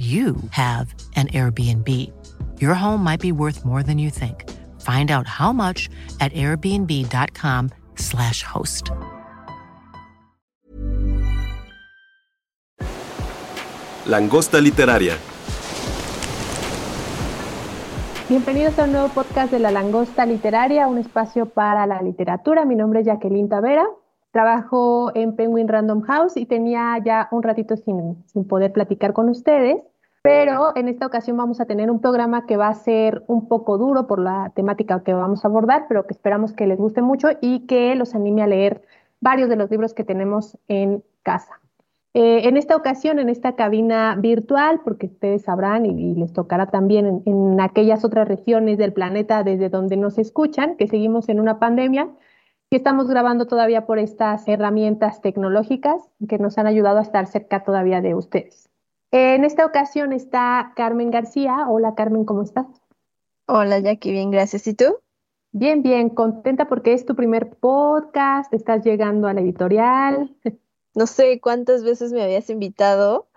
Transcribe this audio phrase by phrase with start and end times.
[0.00, 1.86] you have an Airbnb.
[2.58, 4.48] Your home might be worth more than you think.
[4.80, 8.92] Find out how much at airbnb.com/slash host.
[14.06, 15.18] Langosta Literaria.
[18.30, 22.64] Bienvenidos a un nuevo podcast de La Langosta Literaria, un espacio para la literatura.
[22.64, 23.84] Mi nombre es Jacqueline Tavera.
[24.32, 29.28] Trabajo en Penguin Random House y tenía ya un ratito sin, sin poder platicar con
[29.28, 29.82] ustedes,
[30.22, 33.78] pero en esta ocasión vamos a tener un programa que va a ser un poco
[33.78, 37.28] duro por la temática que vamos a abordar, pero que esperamos que les guste mucho
[37.40, 38.82] y que los anime a leer
[39.20, 41.60] varios de los libros que tenemos en casa.
[42.12, 47.06] Eh, en esta ocasión, en esta cabina virtual, porque ustedes sabrán y, les tocará también
[47.06, 51.60] en, en aquellas otras regiones del planeta desde donde nos escuchan, que seguimos en una
[51.60, 52.08] pandemia,
[52.68, 57.62] que estamos grabando todavía por estas herramientas tecnológicas que nos han ayudado a estar cerca
[57.62, 58.69] todavía de ustedes.
[59.12, 61.66] En esta ocasión está Carmen García.
[61.68, 62.66] Hola Carmen, ¿cómo estás?
[63.46, 64.68] Hola Jackie, bien, gracias.
[64.68, 64.98] ¿Y tú?
[65.50, 70.36] Bien, bien, contenta porque es tu primer podcast, estás llegando a la editorial.
[70.94, 73.28] No sé cuántas veces me habías invitado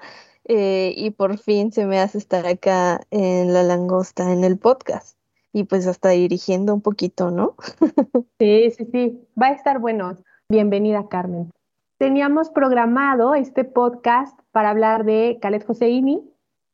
[0.45, 5.17] eh, y por fin se me hace estar acá en La Langosta, en el podcast
[5.53, 7.55] y pues hasta dirigiendo un poquito, ¿no?
[8.39, 10.17] sí, sí, sí, va a estar bueno.
[10.49, 11.51] Bienvenida, Carmen.
[12.03, 16.21] Teníamos programado este podcast para hablar de Khaled Hosseini,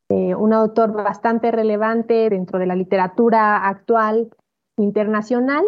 [0.09, 4.31] eh, un autor bastante relevante dentro de la literatura actual
[4.75, 5.63] internacional,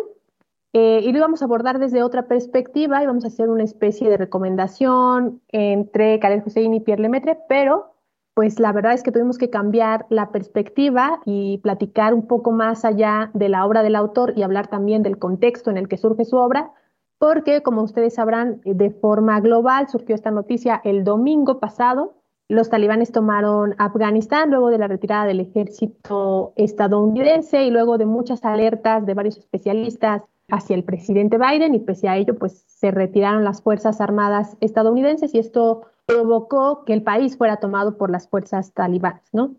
[0.73, 4.17] eh, y lo íbamos a abordar desde otra perspectiva, íbamos a hacer una especie de
[4.17, 7.93] recomendación entre Khaled Hosseini y Pierre Lemaitre, pero
[8.33, 12.83] pues la verdad es que tuvimos que cambiar la perspectiva y platicar un poco más
[12.83, 16.25] allá de la obra del autor y hablar también del contexto en el que surge
[16.25, 16.71] su obra,
[17.21, 22.15] porque como ustedes sabrán, de forma global surgió esta noticia el domingo pasado.
[22.47, 28.43] Los talibanes tomaron Afganistán luego de la retirada del ejército estadounidense y luego de muchas
[28.43, 33.43] alertas de varios especialistas hacia el presidente Biden y pese a ello, pues se retiraron
[33.43, 38.73] las Fuerzas Armadas estadounidenses y esto provocó que el país fuera tomado por las fuerzas
[38.73, 39.53] talibanes, ¿no?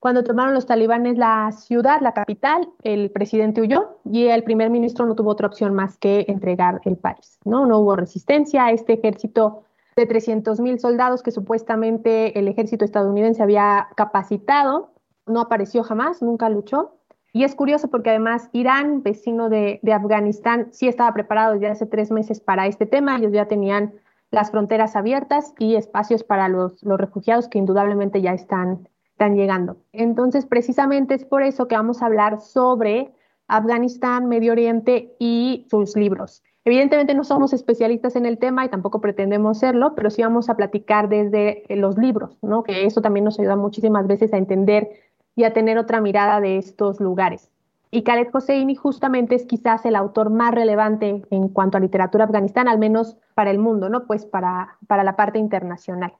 [0.00, 5.06] Cuando tomaron los talibanes la ciudad, la capital, el presidente huyó y el primer ministro
[5.06, 7.62] no tuvo otra opción más que entregar el país, ¿no?
[7.62, 9.64] Hubo resistencia este ejército
[9.96, 14.92] de 300 mil soldados que supuestamente el ejército estadounidense había capacitado,
[15.26, 16.94] no apareció jamás, nunca luchó.
[17.32, 22.12] Y es curioso porque además Irán, vecino de, Afganistán, sí estaba preparado desde hace tres
[22.12, 23.94] meses para este tema, ellos ya tenían
[24.30, 29.78] las fronteras abiertas y espacios para los refugiados que indudablemente ya están, están llegando.
[29.92, 33.10] Entonces, precisamente es por eso que vamos a hablar sobre
[33.48, 36.44] Afganistán, Medio Oriente y sus libros.
[36.64, 40.56] Evidentemente no somos especialistas en el tema y tampoco pretendemos serlo, pero sí vamos a
[40.56, 42.62] platicar desde los libros, ¿no?
[42.62, 44.88] que eso también nos ayuda muchísimas veces a entender
[45.34, 47.50] y a tener otra mirada de estos lugares.
[47.90, 52.68] Y Khaled Hosseini justamente es quizás el autor más relevante en cuanto a literatura afganistán,
[52.68, 54.06] al menos para el mundo, ¿no?
[54.06, 56.12] Pues para, para la parte internacional.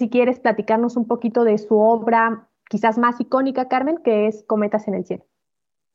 [0.00, 4.88] Si quieres platicarnos un poquito de su obra quizás más icónica, Carmen, que es Cometas
[4.88, 5.26] en el Cielo.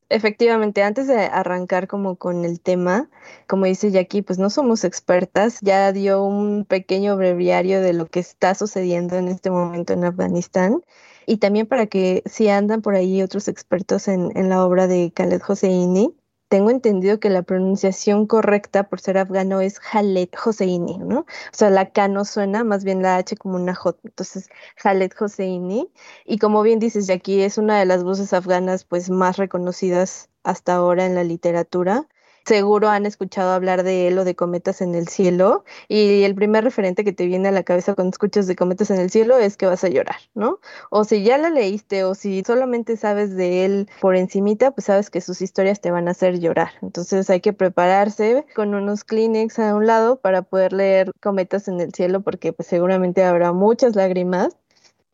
[0.10, 3.10] Efectivamente, antes de arrancar como con el tema,
[3.48, 8.20] como dice Jackie, pues no somos expertas, ya dio un pequeño breviario de lo que
[8.20, 10.84] está sucediendo en este momento en Afganistán
[11.26, 15.42] y también para que si andan por ahí otros expertos en, la obra de Khaled
[15.48, 16.16] Hosseini,
[16.56, 21.20] tengo entendido que la pronunciación correcta por ser afgano es Khaled Hosseini, ¿no?
[21.20, 24.00] O sea, la K no suena, más bien la H como una J.
[24.06, 24.48] Entonces,
[24.82, 25.92] Khaled Hosseini.
[26.26, 30.76] Y como bien dices, Jackie, es una de las voces afganas pues más reconocidas hasta
[30.76, 32.08] ahora en la literatura
[32.46, 36.64] seguro han escuchado hablar de él o de cometas en el cielo y el primer
[36.64, 39.58] referente que te viene a la cabeza cuando escuchas de cometas en el cielo es
[39.58, 40.60] que vas a llorar, ¿no?
[40.92, 45.10] O si ya la leíste o si solamente sabes de él por encimita, pues sabes
[45.10, 46.72] que sus historias te van a hacer llorar.
[46.82, 51.82] Entonces hay que prepararse con unos Kleenex a un lado para poder leer cometas en
[51.82, 54.56] el cielo porque pues seguramente habrá muchas lágrimas,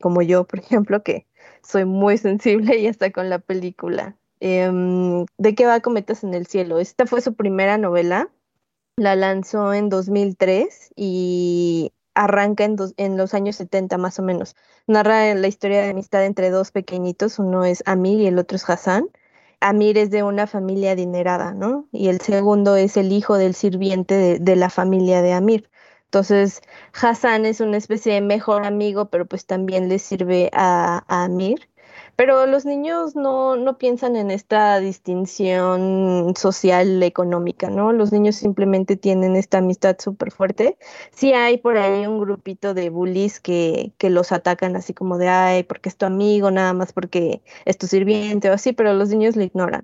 [0.02, 1.28] como yo, por ejemplo, que
[1.64, 4.18] soy muy sensible y hasta con la película.
[4.42, 6.80] Em, ¿De qué va Cometas en el Cielo?
[6.80, 8.30] Esta fue su primera novela,
[8.98, 14.56] la lanzó en 2003 y arranca en, en, los años 70 más o menos.
[14.88, 18.68] Narra la historia de amistad entre dos pequeñitos, uno es Amir y el otro es
[18.68, 19.10] Hassan.
[19.60, 21.88] Amir es de una familia adinerada, ¿no?
[21.92, 25.70] Y el segundo es el hijo del sirviente de, la familia de Amir.
[26.06, 26.62] Entonces,
[27.00, 31.70] Hassan es una especie de mejor amigo, pero pues también le sirve a Amir.
[32.16, 37.94] Pero los niños no, no piensan en esta distinción social económica, ¿no?
[37.94, 40.78] Los niños simplemente tienen esta amistad súper fuerte.
[41.12, 45.30] Sí hay por ahí un grupito de bullies que, que los atacan así como de,
[45.30, 49.10] ay, porque es tu amigo, nada más porque es tu sirviente o así, pero los
[49.10, 49.84] niños lo ignoran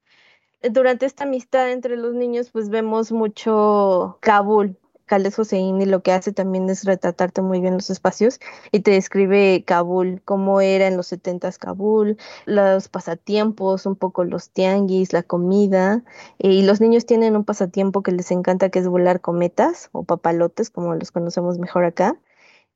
[0.72, 4.78] durante esta amistad entre los niños, pues vemos mucho Kabul,
[5.08, 8.40] Khaled Hosseini lo que hace también es retratarte muy bien los espacios
[8.72, 14.50] y te describe Kabul, cómo era en los 70 Kabul, los pasatiempos, un poco los
[14.50, 16.04] tianguis, la comida.
[16.38, 20.70] Y los niños tienen un pasatiempo que les encanta, que es volar cometas o papalotes,
[20.70, 22.20] como los conocemos mejor acá.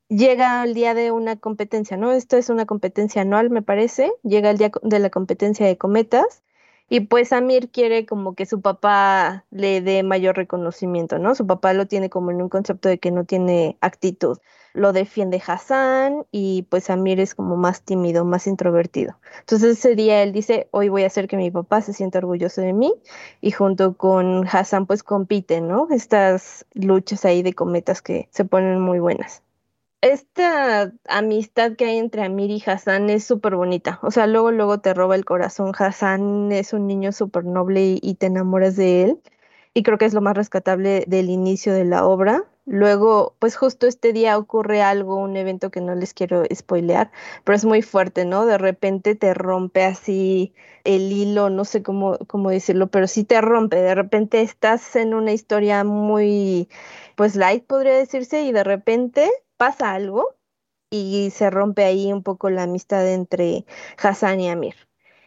[0.09, 2.11] Llega el día de una competencia, ¿no?
[2.11, 4.11] Esto es una competencia anual, me parece.
[4.23, 6.43] Llega el día de la competencia de cometas
[6.91, 11.35] y pues Amir quiere como que su papá le dé mayor reconocimiento, ¿no?
[11.35, 14.39] Su papá lo tiene como en un concepto de que no tiene actitud.
[14.73, 19.17] Lo defiende Hassan y pues Amir es como más tímido, más introvertido.
[19.39, 22.59] Entonces ese día él dice, hoy voy a hacer que mi papá se sienta orgulloso
[22.59, 22.93] de mí
[23.39, 25.87] y junto con Hassan pues compiten, ¿no?
[25.91, 29.43] Estas luchas ahí de cometas que se ponen muy buenas
[30.01, 33.99] esta amistad que hay entre Amir y Hassan es súper bonita.
[34.01, 35.73] O sea, luego, luego te roba el corazón.
[35.77, 39.21] Hassan es un niño súper noble y, te enamoras de él.
[39.73, 42.45] Y creo que es lo más rescatable del inicio de la obra.
[42.65, 47.11] Luego, pues justo este día ocurre algo, un evento que no les quiero spoilear,
[47.43, 48.45] pero es muy fuerte, ¿no?
[48.45, 53.41] De repente te rompe así el hilo, no sé cómo, cómo decirlo, pero sí te
[53.41, 53.77] rompe.
[53.77, 56.69] De repente estás en una historia muy,
[57.15, 59.29] pues light, podría decirse, y de repente
[59.61, 60.37] pasa algo
[60.89, 63.63] y se rompe ahí un poco la amistad entre
[64.01, 64.73] Hassan y Amir.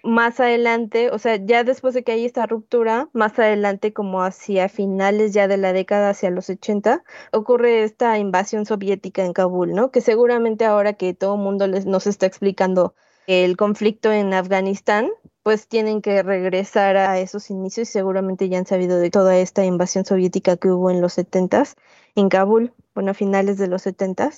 [0.03, 4.69] Más adelante, o sea, ya después de que hay esta ruptura, más adelante, como hacia
[4.69, 9.93] finales ya de la década, hacia los 80, ocurre esta invasión soviética en Kabul, ¿no?
[9.93, 12.97] Que seguramente ahora que todo el mundo les, nos está explicando
[13.29, 15.11] el conflicto en Afganistán,
[15.45, 19.65] pues tienen que regresar a esos inicios y seguramente ya han sabido de toda esta
[19.65, 21.77] invasión soviética que hubo en los 70s
[22.17, 24.31] en Kabul bueno, a finales de los 70.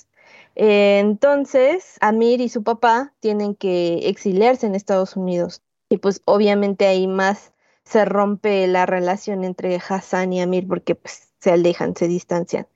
[0.57, 5.63] Eh, entonces, Amir y su papá tienen que exiliarse en Estados Unidos.
[5.89, 7.53] Y pues obviamente ahí más
[7.85, 12.67] se rompe la relación entre Hassan y Amir porque pues, se alejan, se distancian.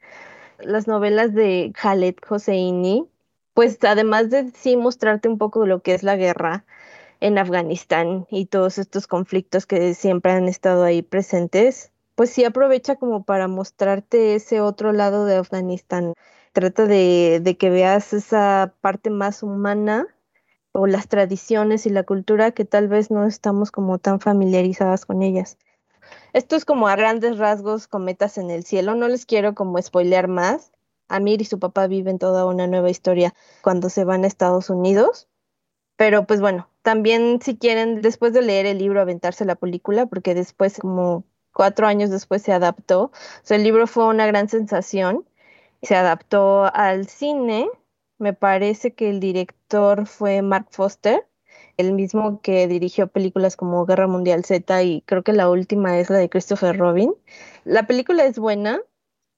[0.61, 3.09] Las novelas de Khaled Hosseini,
[3.55, 6.65] pues además de sí mostrarte un poco lo que es la guerra
[7.21, 12.97] en Afganistán y todos estos conflictos que siempre han estado ahí presentes, pues sí aprovecha
[12.97, 16.13] como para mostrarte ese otro lado de Afganistán.
[16.53, 20.07] Trata de, que veas esa parte más humana
[20.73, 25.23] o las tradiciones y la cultura que tal vez no estamos como tan familiarizadas con
[25.23, 25.57] ellas.
[26.35, 30.29] Esto es como a grandes rasgos cometas en el cielo, no les quiero como spoilear
[30.29, 30.73] más.
[31.09, 33.33] Amir y su papá viven toda una nueva historia
[33.63, 35.27] cuando se van a Estados Unidos.
[35.97, 40.35] Pero pues bueno, también si quieren después de leer el libro aventarse la película, porque
[40.35, 43.05] después como cuatro años después se adaptó.
[43.05, 43.13] O
[43.43, 45.27] sea, el libro fue una gran sensación.
[45.83, 47.69] Se adaptó al cine.
[48.19, 51.27] Me parece que el director fue Mark Foster,
[51.79, 56.11] el mismo que dirigió películas como Guerra Mundial Z y creo que la última es
[56.11, 57.15] la de Christopher Robin.
[57.65, 58.81] La película es buena,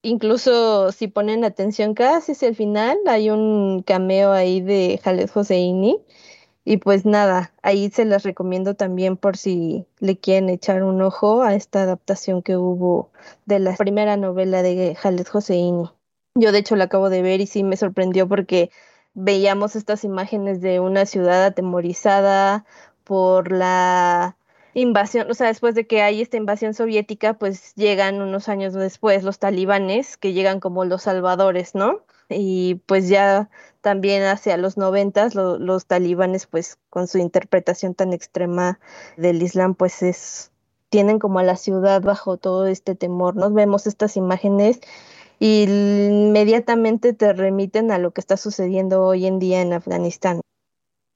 [0.03, 6.01] incluso si ponen atención casi hacia el final hay un cameo ahí de Khaled Hosseini
[6.65, 11.43] y pues nada, ahí se las recomiendo también por si le quieren echar un ojo
[11.43, 13.11] a esta adaptación que hubo
[13.47, 15.91] de la primera novela de Khaled Hosseini.
[16.35, 18.71] Yo de hecho la acabo de ver y sí me sorprendió porque
[19.15, 22.65] veíamos estas imágenes de una ciudad atemorizada
[23.05, 24.37] por la
[24.75, 29.23] invasión, o sea, después de que hay esta invasión soviética, pues llegan unos años después
[29.23, 32.01] los talibanes, que llegan como los salvadores, ¿no?
[32.35, 38.79] Y pues ya también hacia los noventas los talibanes pues con su interpretación tan extrema
[39.17, 40.53] del Islam pues es
[40.89, 43.51] tienen como a la ciudad bajo todo este temor, ¿no?
[43.51, 44.81] Vemos estas imágenes
[45.41, 50.43] y inmediatamente te remiten a lo que está sucediendo hoy en día en Afganistán.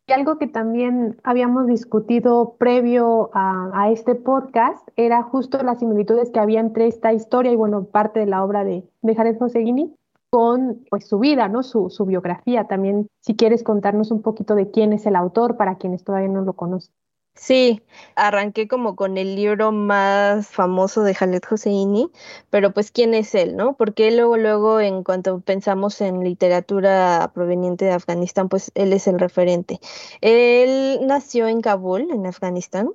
[0.08, 6.40] Y algo que también habíamos discutido previo a, este podcast era justo las similitudes que
[6.40, 9.94] había entre esta historia y bueno, parte de la obra de, de Jared Hosseini
[10.36, 11.62] con pues, su vida, ¿no?
[11.62, 12.64] Su, su, biografía.
[12.64, 16.42] También, si quieres contarnos un poquito de quién es el autor para quienes todavía no
[16.42, 16.92] lo conocen.
[17.34, 17.80] Sí,
[18.16, 22.10] arranqué como con el libro más famoso de Khaled Hosseini,
[22.50, 23.78] pero pues ¿quién es él, no?
[23.78, 29.18] Porque luego, luego, en cuanto pensamos en literatura proveniente de Afganistán, pues él es el
[29.18, 29.80] referente.
[30.20, 32.90] Él nació en Kabul, en Afganistán.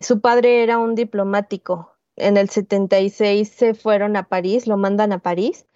[0.00, 1.92] Su padre era un diplomático.
[2.16, 5.66] En el 76 se fueron a París, lo mandan a París,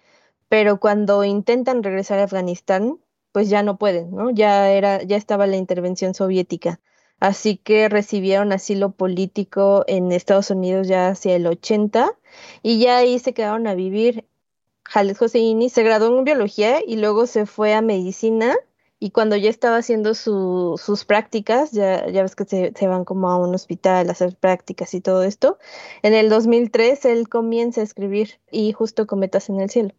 [0.51, 2.99] pero cuando intentan regresar a Afganistán,
[3.31, 4.31] pues ya no pueden, ¿no?
[4.31, 6.81] Ya era, ya estaba la intervención soviética
[7.21, 12.11] así que recibieron asilo político en Estados Unidos ya hacia el 80
[12.63, 14.25] y ya ahí se quedaron a vivir.
[14.83, 18.57] Khaled Hosseini se graduó en biología y luego se fue a medicina
[18.99, 23.29] y cuando ya estaba haciendo sus prácticas, ya, ya ves que se, se, van como
[23.29, 25.57] a un hospital a hacer prácticas y todo esto,
[26.03, 29.93] en el 2003 él comienza a escribir y justo Cometas en el Cielo.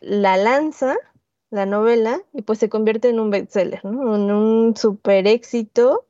[0.00, 0.96] La lanza,
[1.50, 4.16] la novela, y pues se convierte en un bestseller, ¿no?
[4.16, 6.06] en un super éxito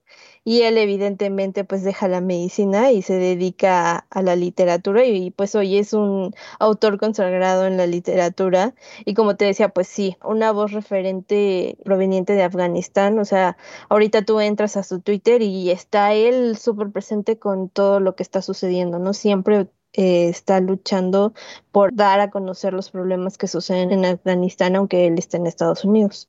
[0.46, 5.56] y él evidentemente pues deja la medicina y se dedica a, la literatura y, pues
[5.56, 8.72] hoy es un autor consagrado en la literatura
[9.04, 13.56] y como te decía pues sí, una voz referente proveniente de Afganistán, o sea,
[13.88, 18.22] ahorita tú entras a su Twitter y está él súper presente con todo lo que
[18.22, 19.14] está sucediendo, ¿no?
[19.14, 19.66] Siempre
[19.96, 21.32] eh, está luchando
[21.72, 25.84] por dar a conocer los problemas que suceden en Afganistán, aunque él esté en Estados
[25.84, 26.28] Unidos.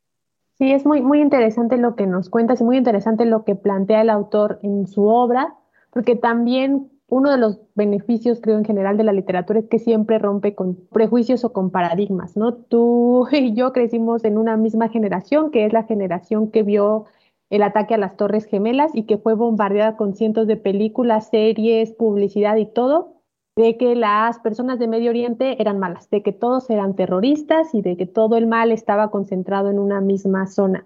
[0.57, 4.01] Sí, es muy, muy interesante lo que nos cuentas y muy interesante lo que plantea
[4.01, 5.55] el autor en su obra,
[5.91, 10.17] porque también uno de los beneficios, creo, en general de la literatura es que siempre
[10.19, 12.53] rompe con prejuicios o con paradigmas, ¿no?
[12.53, 17.05] Tú y yo crecimos en una misma generación, que es la generación que vio
[17.49, 21.93] el ataque a las Torres Gemelas y que fue bombardeada con cientos de películas, series,
[21.93, 23.16] publicidad y todo,
[23.57, 27.81] de que las personas de Medio Oriente eran malas, de que todos eran terroristas y
[27.81, 30.85] de que todo el mal estaba concentrado en una misma zona.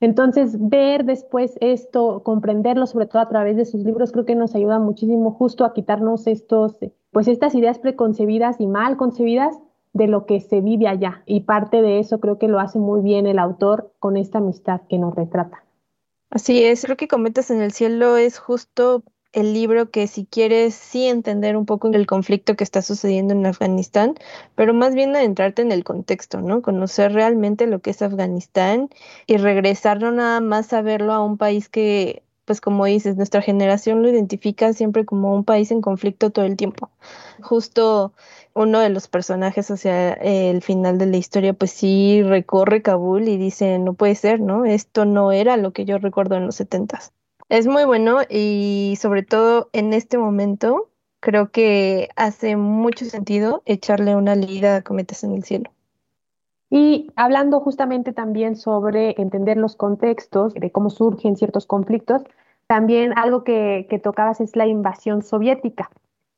[0.00, 4.54] Entonces, ver después esto, comprenderlo, sobre todo a través de sus libros, creo que nos
[4.54, 6.76] ayuda muchísimo justo a quitarnos estos,
[7.10, 9.58] pues estas ideas preconcebidas y mal concebidas
[9.92, 11.22] de lo que se vive allá.
[11.26, 14.82] Y parte de eso creo que lo hace muy bien el autor con esta amistad
[14.88, 15.64] que nos retrata.
[16.30, 19.02] Así es, creo que Cometas en el Cielo es justo
[19.34, 23.44] el libro que si quieres sí entender un poco el conflicto que está sucediendo en
[23.46, 24.14] Afganistán,
[24.54, 26.62] pero más bien adentrarte en el contexto, ¿no?
[26.62, 28.88] Conocer realmente lo que es Afganistán
[29.26, 33.42] y regresar no nada más a verlo a un país que, pues como dices, nuestra
[33.42, 36.90] generación lo identifica siempre como un país en conflicto todo el tiempo.
[37.42, 38.12] Justo
[38.54, 43.36] uno de los personajes hacia el final de la historia, pues sí recorre Kabul y
[43.36, 44.64] dice, no puede ser, ¿no?
[44.64, 47.12] Esto no era lo que yo recuerdo en los setentas.
[47.50, 50.88] Es muy bueno y sobre todo en este momento
[51.20, 55.70] creo que hace mucho sentido echarle una leída a Cometas en el Cielo.
[56.70, 62.22] Y hablando justamente también sobre entender los contextos, de cómo surgen ciertos conflictos,
[62.66, 65.90] también algo que, que tocabas es la invasión soviética.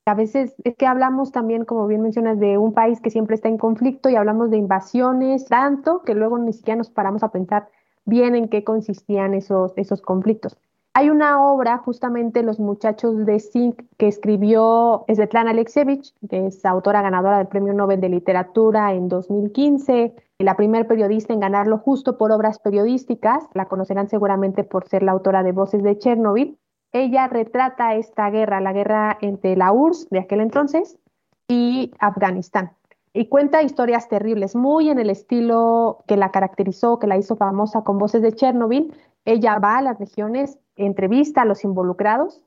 [0.06, 3.48] A veces es que hablamos también, como bien mencionas, de un país que siempre está
[3.48, 7.68] en conflicto y hablamos de invasiones, tanto que luego ni siquiera nos paramos a pensar
[8.04, 10.56] bien en qué consistían esos, esos conflictos.
[10.98, 17.02] Hay una obra, justamente Los Muchachos de Zinc, que escribió Svetlana Alexievich, que es autora
[17.02, 22.32] ganadora del Premio Nobel de Literatura en 2015, la primer periodista en ganarlo justo por
[22.32, 23.44] obras periodísticas.
[23.52, 26.58] La conocerán seguramente por ser la autora de Voces de Chernobyl.
[26.92, 30.96] Ella retrata esta guerra, la guerra entre la URSS de aquel entonces
[31.46, 32.70] y Afganistán.
[33.16, 37.80] Y cuenta historias terribles, muy en el estilo que la caracterizó, que la hizo famosa
[37.80, 38.92] con Voces de Chernobyl.
[39.24, 42.42] Ella va a las regiones entrevista a los involucrados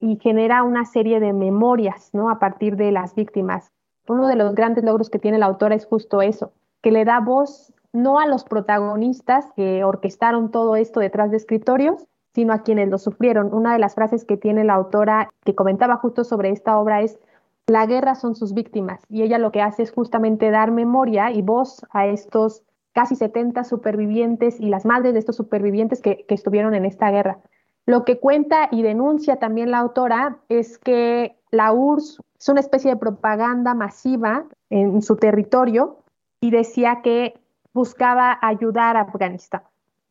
[0.00, 2.30] y genera una serie de memorias ¿no?
[2.30, 3.70] a partir de las víctimas.
[4.08, 7.20] Uno de los grandes logros que tiene la autora es justo eso, que le da
[7.20, 12.88] voz no a los protagonistas que orquestaron todo esto detrás de escritorios, sino a quienes
[12.88, 13.52] lo sufrieron.
[13.52, 17.18] Una de las frases que tiene la autora que comentaba justo sobre esta obra es,
[17.66, 21.42] la guerra son sus víctimas, y ella lo que hace es justamente dar memoria y
[21.42, 26.84] voz a estos casi 70 supervivientes y las madres de estos supervivientes que, estuvieron en
[26.84, 27.38] esta guerra.
[27.86, 32.90] Lo que cuenta y denuncia también la autora es que la URSS es una especie
[32.90, 35.98] de propaganda masiva en su territorio
[36.40, 37.34] y decía que
[37.72, 39.62] buscaba ayudar a Afganistán,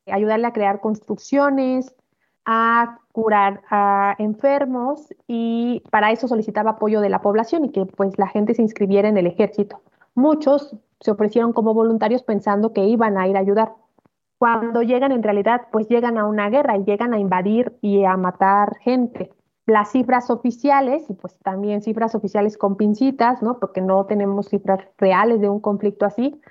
[0.08, 1.96] ayudarle a crear construcciones,
[2.46, 8.18] a curar a enfermos y para eso solicitaba apoyo de la población y que pues
[8.18, 9.82] la gente se inscribiera en el ejército.
[10.16, 13.74] Muchos se ofrecieron como voluntarios pensando que iban a ir a ayudar
[14.44, 18.18] cuando llegan en realidad, pues llegan a una guerra y llegan a invadir y a
[18.18, 19.32] matar gente.
[19.66, 23.58] Las cifras oficiales, y pues también cifras oficiales con pincitas, ¿no?
[23.58, 26.42] Porque no tenemos cifras reales de un conflicto así,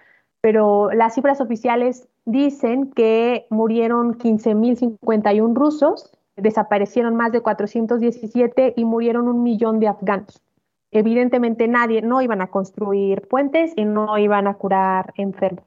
[0.41, 9.29] pero las cifras oficiales dicen que murieron 15.051 rusos desaparecieron más de 417 y murieron
[9.29, 10.43] un millón de afganos.
[10.91, 15.64] Evidentemente nadie, no iban a construir puentes y no iban a curar enfermos.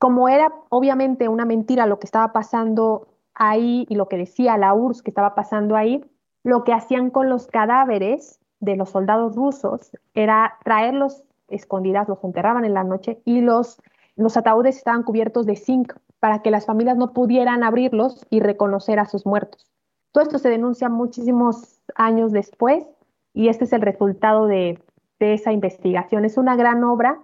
[0.00, 4.74] Como era obviamente una mentira lo que estaba pasando ahí y lo que decía la
[4.74, 6.04] URSS que estaba pasando ahí,
[6.44, 12.64] lo que hacían con los cadáveres de los soldados rusos era traerlos escondidas, los enterraban
[12.64, 13.80] en la noche y los,
[14.18, 18.98] los ataúdes estaban cubiertos de zinc para que las familias no pudieran abrirlos y reconocer
[18.98, 19.70] a sus muertos.
[20.12, 22.84] Todo esto se denuncia muchísimos años después
[23.32, 24.82] y este es el resultado de,
[25.20, 26.24] esa investigación.
[26.24, 27.20] Es una gran obra.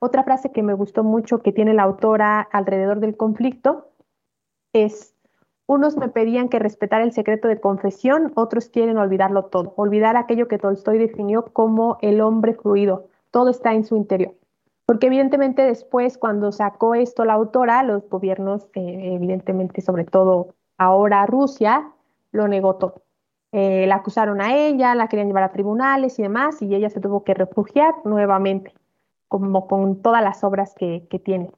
[0.00, 3.90] Otra frase que me gustó mucho que tiene la autora alrededor del conflicto
[4.72, 5.14] es
[5.66, 10.48] unos me pedían que respetara el secreto de confesión, otros quieren olvidarlo todo, olvidar aquello
[10.48, 13.08] que Tolstoy definió como el hombre fluido.
[13.30, 14.34] Todo está en su interior.
[14.88, 21.26] Porque evidentemente después, cuando sacó esto la autora, los gobiernos, eh, evidentemente, sobre todo ahora
[21.26, 21.92] Rusia,
[22.32, 23.02] lo negó todo.
[23.52, 27.00] Eh, la acusaron a ella, la querían llevar a tribunales y demás, y ella se
[27.00, 28.72] tuvo que refugiar nuevamente,
[29.28, 31.50] como con todas las obras que, tiene.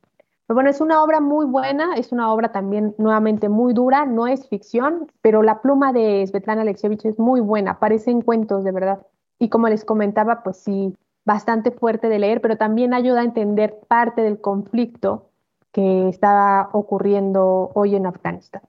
[0.48, 4.26] Pero bueno, es una obra muy buena, es una obra también nuevamente muy dura, no
[4.26, 9.06] es ficción, pero la pluma de Svetlana Alexievich es muy buena, parecen cuentos de verdad.
[9.38, 13.78] Y como les comentaba, pues sí, bastante fuerte de leer, pero también ayuda a entender
[13.88, 15.30] parte del conflicto
[15.72, 18.62] que está ocurriendo hoy en Afganistán.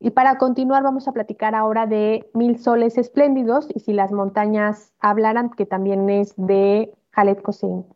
[0.00, 4.92] Y para continuar vamos a platicar ahora de Mil Soles Espléndidos y si las montañas
[4.98, 7.86] hablaran, que también es de Khaled Hossein.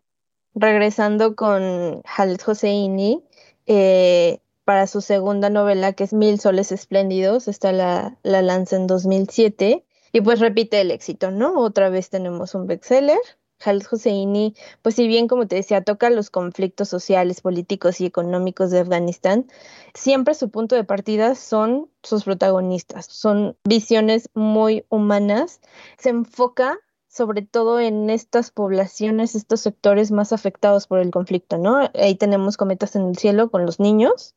[0.55, 3.25] Regresando con Khaled Hosseini,
[3.67, 8.87] eh, para su segunda novela, que es Mil Soles Espléndidos, esta la, la lanza en
[8.87, 11.59] 2007, y pues repite el éxito, ¿no?
[11.61, 13.19] Otra vez tenemos un bestseller.
[13.59, 18.71] Khaled Hosseini, pues si bien como te decía, toca los conflictos sociales, políticos y económicos
[18.71, 19.47] de Afganistán,
[19.95, 25.61] siempre su punto de partida son sus protagonistas, son visiones muy humanas,
[25.99, 31.91] se enfoca sobre todo en estas poblaciones, estos sectores más afectados por el conflicto, ¿no?
[31.95, 34.35] Ahí tenemos Cometas en el Cielo con los niños.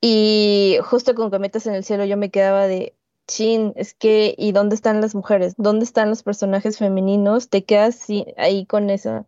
[0.00, 2.94] Y justo con Cometas en el Cielo yo me quedaba de,
[3.28, 5.54] chin, es que, ¿y dónde están las mujeres?
[5.58, 7.48] ¿Dónde están los personajes femeninos?
[7.50, 9.26] Te quedas ahí con esa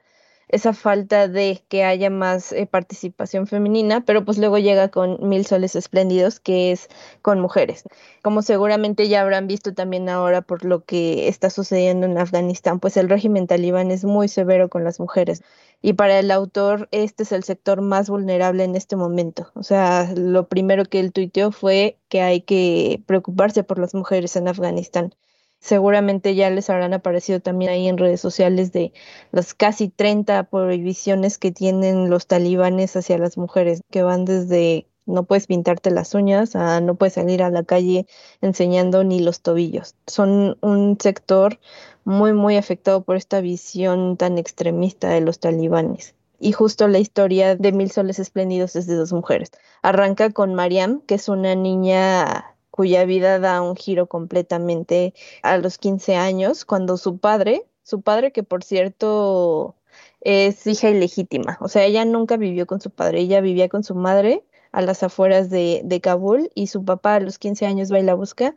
[0.50, 5.46] esa falta de que haya más eh, participación femenina, pero pues luego llega con Mil
[5.46, 6.88] Soles Espléndidos, que es
[7.22, 7.84] con mujeres.
[8.22, 12.96] Como seguramente ya habrán visto también ahora por lo que está sucediendo en Afganistán, pues
[12.96, 15.42] el régimen talibán es muy severo con las mujeres.
[15.82, 19.50] Y para el autor, este es el sector más vulnerable en este momento.
[19.54, 24.36] O sea, lo primero que él tuiteó fue que hay que preocuparse por las mujeres
[24.36, 25.14] en Afganistán.
[25.60, 28.92] Seguramente ya les habrán aparecido también ahí en redes sociales de
[29.30, 35.24] las casi 30 prohibiciones que tienen los talibanes hacia las mujeres, que van desde no
[35.24, 38.06] puedes pintarte las uñas a no puedes salir a la calle
[38.40, 39.94] enseñando ni los tobillos.
[40.06, 41.58] Son un sector
[42.04, 47.54] muy, muy afectado por esta visión tan extremista de los talibanes y justo la historia
[47.54, 49.50] de Mil Soles Espléndidos es de dos mujeres.
[49.82, 52.49] Arranca con Mariam, que es una niña
[52.80, 55.12] cuya vida da un giro completamente
[55.42, 59.74] a los 15 años, cuando su padre, su padre que por cierto
[60.22, 63.94] es hija ilegítima, o sea, ella nunca vivió con su padre, ella vivía con su
[63.94, 67.98] madre a las afueras de, de, Kabul y su papá a los 15 años va
[67.98, 68.54] y la busca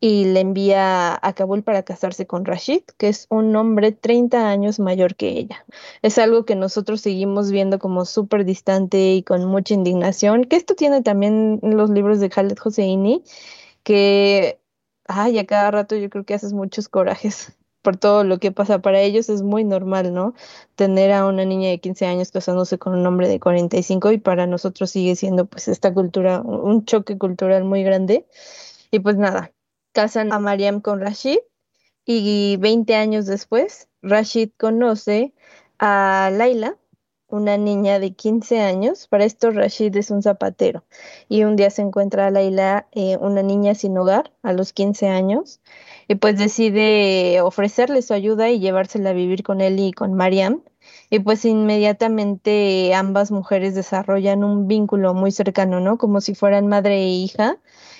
[0.00, 4.78] y le envía a Kabul para casarse con Rashid, que es un hombre 30 años
[4.78, 5.64] mayor que ella.
[6.02, 10.74] Es algo que nosotros seguimos viendo como súper distante y con mucha indignación, que esto
[10.74, 13.22] tiene también los libros de Khaled Hosseini
[13.86, 14.60] que,
[15.06, 18.80] ay, a cada rato yo creo que haces muchos corajes por todo lo que pasa.
[18.80, 20.34] Para ellos es muy normal, ¿no?
[20.74, 24.48] Tener a una niña de 15 años casándose con un hombre de 45 y para
[24.48, 28.26] nosotros sigue siendo pues esta cultura, un choque cultural muy grande.
[28.90, 29.52] Y pues nada,
[29.92, 31.38] casan a Mariam con Rashid
[32.04, 35.32] y 20 años después, Rashid conoce
[35.78, 36.76] a Laila,
[37.28, 39.08] una niña de 15 años.
[39.08, 40.84] Para esto Rashid es un zapatero
[41.28, 45.08] y un día se encuentra a Laila, eh, una niña sin hogar, a los 15
[45.08, 45.60] años,
[46.08, 50.62] y pues decide ofrecerle su ayuda y llevársela a vivir con él y con Mariam.
[51.10, 55.98] Y pues inmediatamente ambas mujeres desarrollan un vínculo muy cercano, ¿no?
[55.98, 57.58] Como si fueran madre e hija.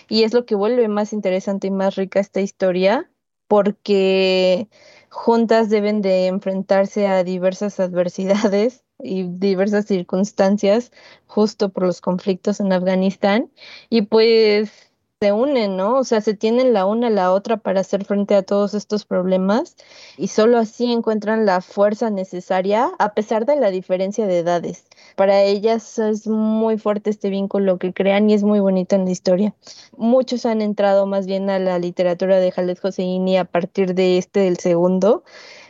[0.09, 3.11] Y es lo que vuelve más interesante y más rica esta historia,
[3.49, 4.69] porque
[5.11, 10.93] juntas deben de enfrentarse a diversas adversidades y diversas circunstancias
[11.27, 13.51] justo por los conflictos en Afganistán
[13.91, 14.87] y pues
[15.19, 15.97] se unen, ¿no?
[15.97, 19.07] O sea, se tienen la una a la otra para hacer frente a todos estos
[19.07, 19.75] problemas
[20.19, 24.85] y solo así encuentran la fuerza necesaria a pesar de la diferencia de edades.
[25.17, 29.11] Para ellas es muy fuerte este vínculo que crean y es muy bonito en la
[29.11, 29.55] historia.
[29.97, 34.41] Muchos han entrado más bien a la literatura de Jaled Joseini a partir de este
[34.41, 35.25] del segundo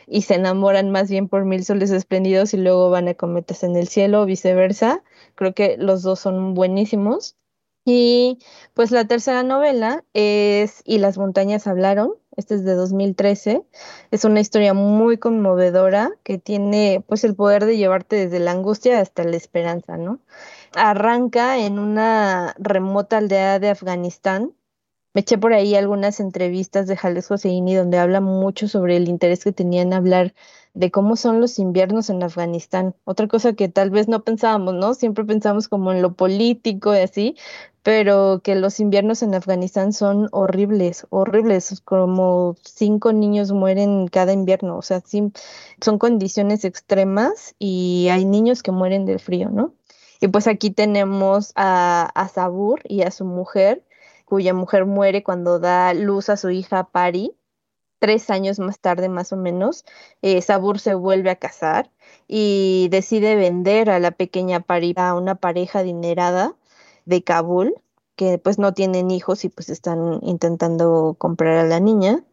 [0.07, 3.75] y se enamoran más bien por Mil Soles Espléndidos y luego van a Cometas en
[3.75, 5.03] el Cielo viceversa.
[5.35, 7.35] Creo que los dos son buenísimos.
[7.89, 8.39] Y
[8.73, 13.63] pues la tercera novela es Y las montañas hablaron, este es de 2013,
[14.11, 18.99] es una historia muy conmovedora que tiene pues el poder de llevarte desde la angustia
[18.99, 20.19] hasta la esperanza, ¿no?
[20.75, 24.53] Arranca en una remota aldea de Afganistán.
[25.17, 29.43] Me eché por ahí algunas entrevistas de Jales Hosseini donde habla mucho sobre el interés
[29.43, 30.35] que tenía en hablar
[30.75, 32.93] de cómo son los inviernos en Afganistán.
[33.03, 34.93] Otra cosa que tal vez no pensábamos, ¿no?
[34.93, 37.35] Siempre pensamos como en lo político y así,
[37.81, 44.77] pero que los inviernos en Afganistán son horribles, horribles, como cinco niños mueren cada invierno,
[44.77, 45.01] o sea,
[45.81, 49.73] son condiciones extremas y hay niños que mueren del frío, ¿no?
[50.21, 53.83] Y pues aquí tenemos a, a Sabur y a su mujer,
[54.27, 57.33] cuya mujer muere cuando da luz a su hija Pari,
[57.99, 59.85] tres años más tarde más o menos,
[60.21, 61.89] eh, Sabur se vuelve a casar
[62.27, 66.55] y decide vender a la pequeña Pari a una pareja adinerada
[67.05, 67.75] de Kabul
[68.17, 72.23] que pues no tienen hijos y pues están intentando comprar a la niña.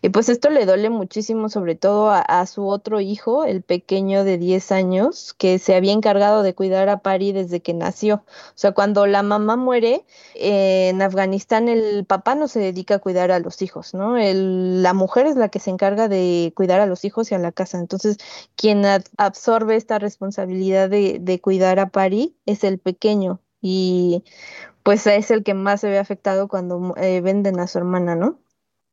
[0.00, 4.38] Y pues esto le duele muchísimo, sobre todo a, su otro hijo, el pequeño de
[4.38, 8.24] 10 años, que se había encargado de cuidar a Pari desde que nació.
[8.26, 13.32] O sea, cuando la mamá muere en Afganistán, el papá no se dedica a cuidar
[13.32, 14.16] a los hijos, ¿no?
[14.18, 17.52] la mujer es la que se encarga de cuidar a los hijos y a la
[17.52, 17.78] casa.
[17.78, 18.18] Entonces,
[18.56, 18.84] quien
[19.16, 23.40] absorbe esta responsabilidad de, de cuidar a Pari es el pequeño.
[23.60, 24.24] Y
[24.82, 28.38] pues es el que más se ve afectado cuando eh, venden a su hermana, ¿no?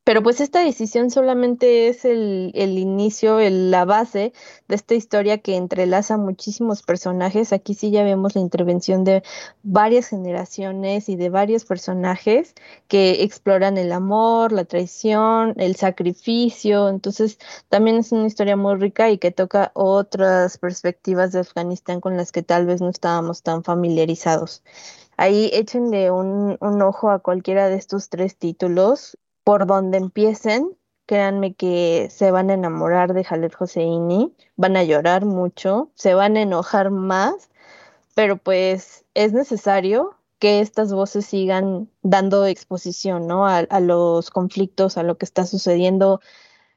[0.06, 4.32] Pero pues esta decisión solamente es el, inicio, la base
[4.68, 7.52] de esta historia que entrelaza muchísimos personajes.
[7.52, 9.24] Aquí sí ya vemos la intervención de
[9.64, 12.54] varias generaciones y de varios personajes
[12.86, 16.88] que exploran el amor, la traición, el sacrificio.
[16.88, 17.38] Entonces
[17.68, 22.30] también es una historia muy rica y que toca otras perspectivas de Afganistán con las
[22.30, 24.62] que tal vez no estábamos tan familiarizados.
[25.16, 31.54] Ahí échenle un, un ojo a cualquiera de estos tres títulos por donde empiecen, créanme
[31.54, 36.42] que se van a enamorar de Jalet Joseini, van a llorar mucho, se van a
[36.42, 37.48] enojar más,
[38.16, 43.46] pero pues es necesario que estas voces sigan dando exposición, ¿no?
[43.46, 46.20] A, a los conflictos, a lo que está sucediendo,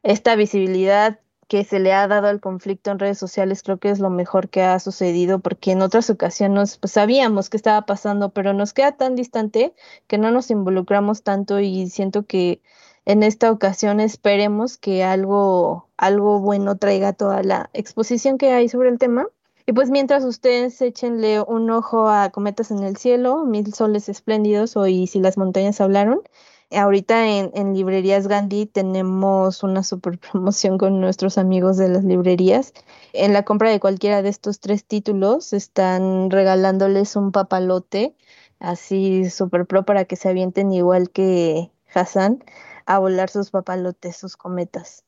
[0.03, 1.19] esta visibilidad
[1.49, 4.49] que se le ha dado al conflicto en redes sociales creo que es lo mejor
[4.49, 8.93] que ha sucedido porque en otras ocasiones pues, sabíamos que estaba pasando, pero nos queda
[8.93, 9.73] tan distante
[10.07, 12.61] que no nos involucramos tanto y siento que
[13.05, 18.89] en esta ocasión esperemos que algo, algo bueno traiga toda la exposición que hay sobre
[18.89, 19.25] el tema.
[19.65, 24.77] Y pues mientras ustedes échenle un ojo a Cometas en el Cielo, Mil Soles Espléndidos
[24.77, 26.21] o Y si las montañas hablaron,
[26.71, 32.73] Ahorita en, Librerías Gandhi tenemos una super promoción con nuestros amigos de las librerías.
[33.13, 38.15] En la compra de cualquiera de estos tres títulos están regalándoles un papalote
[38.59, 42.43] así super pro para que se avienten igual que Hassan
[42.85, 45.05] a volar sus papalotes, sus cometas.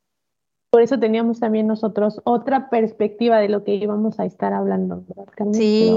[0.72, 5.04] Por eso teníamos también nosotros otra perspectiva de lo que íbamos a estar hablando,
[5.52, 5.94] Sí,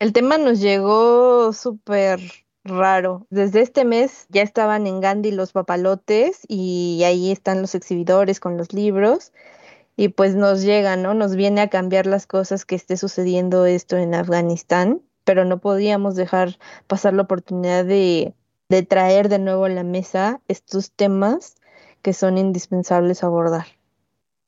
[0.00, 2.18] el tema nos llegó súper
[2.64, 3.26] raro.
[3.30, 8.56] Desde este mes ya estaban en Gandhi los papalotes y ahí están los exhibidores con
[8.56, 9.32] los libros
[9.96, 11.14] y pues nos llega, ¿no?
[11.14, 16.16] Nos viene a cambiar las cosas que esté sucediendo esto en Afganistán, pero no podíamos
[16.16, 18.34] dejar pasar la oportunidad de,
[18.68, 21.56] de traer de nuevo a la mesa estos temas
[22.00, 23.66] que son indispensables abordar.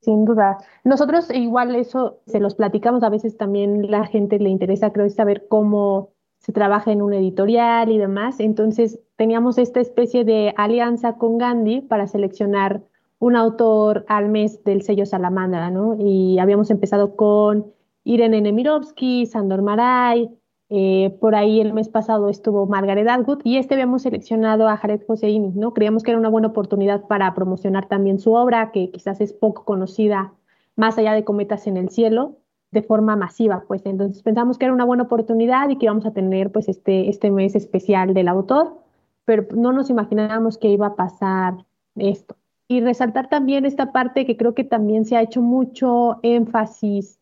[0.00, 0.58] Sin duda.
[0.82, 5.46] Nosotros igual eso se los platicamos, a veces también la gente le interesa, creo, saber
[5.48, 6.13] cómo
[6.44, 8.38] se trabaja en un editorial y demás.
[8.38, 12.82] Entonces teníamos esta especie de alianza con Gandhi para seleccionar
[13.18, 15.96] un autor al mes del sello Salamandra, ¿no?
[15.98, 17.72] Y habíamos empezado con
[18.04, 20.30] Irene Nemirovsky, Sandor Maray,
[20.68, 25.00] eh, por ahí el mes pasado estuvo Margaret Atwood y este habíamos seleccionado a Jared
[25.06, 25.72] Hosseini, ¿no?
[25.72, 29.64] Creíamos que era una buena oportunidad para promocionar también su obra, que quizás es poco
[29.64, 30.34] conocida
[30.76, 32.36] más allá de Cometas en el Cielo,
[32.74, 36.10] de forma masiva, pues entonces pensamos que era una buena oportunidad y que íbamos a
[36.10, 38.76] tener pues este, este mes especial del autor,
[39.24, 41.64] pero no nos imaginábamos que iba a pasar
[41.96, 42.36] esto.
[42.68, 47.18] Y resaltar también esta parte que creo que también se ha hecho mucho énfasis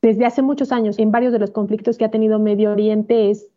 [0.00, 3.48] desde hace muchos años en varios de los conflictos que ha tenido Medio Oriente es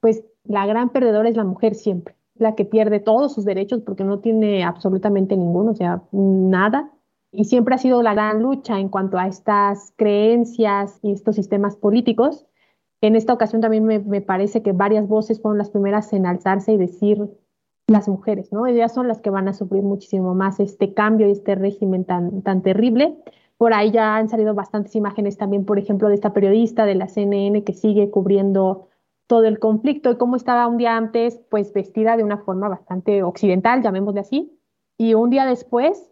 [0.00, 2.14] pues la gran perdedora es la mujer siempre.
[2.36, 6.88] la que pierde todos sus derechos porque no tiene absolutamente ninguno, o sea, nada.
[7.30, 11.76] Y siempre ha sido la gran lucha en cuanto a estas creencias y estos sistemas
[11.76, 12.46] políticos.
[13.00, 16.72] En esta ocasión también me, me parece que varias voces fueron las primeras en alzarse
[16.72, 17.28] y decir
[17.88, 18.66] las mujeres, ¿no?
[18.66, 22.42] Ellas son las que van a sufrir muchísimo más este cambio y este régimen tan,
[22.42, 23.16] tan terrible.
[23.56, 27.08] Por ahí ya han salido bastantes imágenes también, por ejemplo, de esta periodista de la
[27.08, 28.88] CNN que sigue cubriendo
[29.26, 33.22] todo el conflicto y cómo estaba un día antes, pues vestida de una forma bastante
[33.22, 34.58] occidental, llamémosle así,
[34.96, 36.10] y un día después,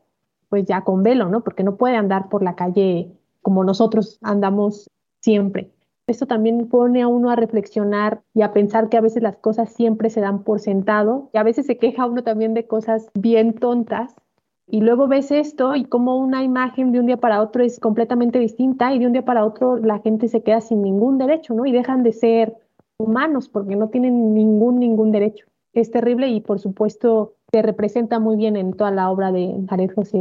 [0.48, 1.42] pues ya con velo, ¿no?
[1.42, 3.10] Porque no puede andar por la calle
[3.42, 5.70] como nosotros andamos siempre.
[6.06, 9.72] Esto también pone a uno a reflexionar y a pensar que a veces las cosas
[9.72, 13.54] siempre se dan por sentado y a veces se queja uno también de cosas bien
[13.54, 14.14] tontas
[14.68, 18.40] y luego ves esto y como una imagen de un día para otro es completamente
[18.40, 21.66] distinta y de un día para otro la gente se queda sin ningún derecho, ¿no?
[21.66, 22.56] Y dejan de ser
[22.98, 25.46] humanos porque no tienen ningún, ningún derecho.
[25.72, 29.90] Es terrible y por supuesto se representa muy bien en toda la obra de Jared
[29.94, 30.18] José.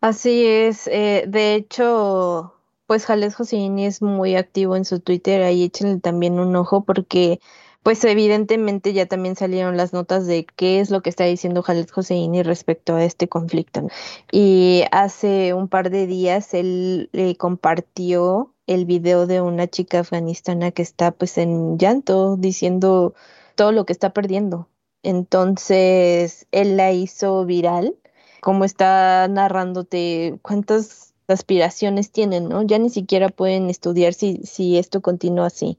[0.00, 2.54] Así es, eh, de hecho,
[2.86, 7.38] pues Jales Joseini es muy activo en su Twitter, ahí échenle también un ojo porque
[7.82, 11.92] pues evidentemente ya también salieron las notas de qué es lo que está diciendo Jales
[11.92, 13.88] Joseini respecto a este conflicto.
[14.32, 20.70] Y hace un par de días él le compartió el video de una chica afganistana
[20.70, 23.14] que está pues en llanto diciendo
[23.54, 24.69] todo lo que está perdiendo.
[25.02, 27.96] Entonces él la hizo viral,
[28.40, 32.62] como está narrándote cuántas aspiraciones tienen, ¿no?
[32.62, 35.78] Ya ni siquiera pueden estudiar si, si esto continúa así,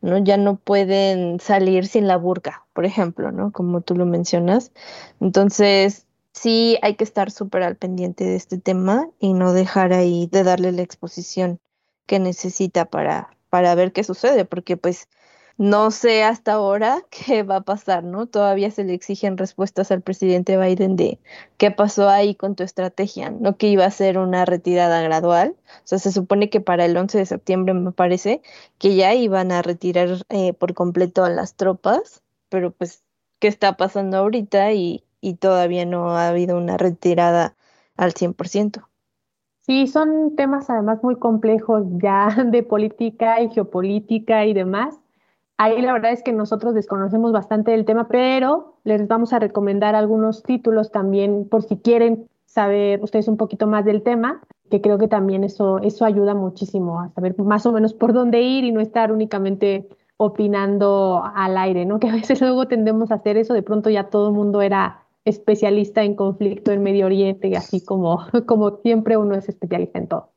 [0.00, 0.18] ¿no?
[0.18, 3.52] Ya no pueden salir sin la burka, por ejemplo, ¿no?
[3.52, 4.72] Como tú lo mencionas.
[5.20, 10.28] Entonces, sí hay que estar súper al pendiente de este tema y no dejar ahí
[10.30, 11.60] de darle la exposición
[12.06, 15.08] que necesita para, para ver qué sucede, porque pues
[15.62, 18.26] no sé hasta ahora qué va a pasar, ¿no?
[18.26, 21.20] Todavía se le exigen respuestas al presidente Biden de
[21.56, 25.54] qué pasó ahí con tu estrategia, no que iba a ser una retirada gradual.
[25.68, 28.42] O sea, se supone que para el 11 de septiembre me parece
[28.78, 33.04] que ya iban a retirar eh, por completo a las tropas, pero pues,
[33.38, 34.72] ¿qué está pasando ahorita?
[34.72, 37.54] Y, y todavía no ha habido una retirada
[37.96, 38.88] al 100%.
[39.60, 44.98] Sí, son temas además muy complejos ya de política y geopolítica y demás.
[45.62, 49.94] Ahí la verdad es que nosotros desconocemos bastante del tema, pero les vamos a recomendar
[49.94, 54.98] algunos títulos también por si quieren saber ustedes un poquito más del tema, que creo
[54.98, 58.72] que también eso, eso ayuda muchísimo a saber más o menos por dónde ir y
[58.72, 61.98] no estar únicamente opinando al aire, ¿no?
[62.00, 65.04] Que a veces luego tendemos a hacer eso, de pronto ya todo el mundo era
[65.24, 70.31] especialista en conflicto en Medio Oriente, así como, como siempre uno es especialista en todo.